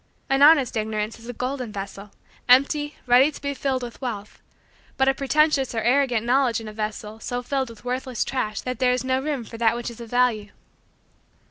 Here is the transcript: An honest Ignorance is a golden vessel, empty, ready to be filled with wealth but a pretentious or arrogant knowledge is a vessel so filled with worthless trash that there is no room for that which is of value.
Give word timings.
An 0.31 0.41
honest 0.41 0.75
Ignorance 0.75 1.19
is 1.19 1.29
a 1.29 1.33
golden 1.33 1.71
vessel, 1.71 2.09
empty, 2.49 2.95
ready 3.05 3.31
to 3.31 3.39
be 3.39 3.53
filled 3.53 3.83
with 3.83 4.01
wealth 4.01 4.41
but 4.97 5.07
a 5.07 5.13
pretentious 5.13 5.75
or 5.75 5.81
arrogant 5.81 6.25
knowledge 6.25 6.59
is 6.59 6.65
a 6.65 6.73
vessel 6.73 7.19
so 7.19 7.43
filled 7.43 7.69
with 7.69 7.85
worthless 7.85 8.23
trash 8.23 8.61
that 8.61 8.79
there 8.79 8.93
is 8.93 9.03
no 9.03 9.21
room 9.21 9.43
for 9.43 9.59
that 9.59 9.75
which 9.75 9.91
is 9.91 10.01
of 10.01 10.09
value. 10.09 10.49